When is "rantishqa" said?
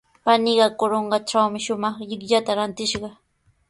2.59-3.09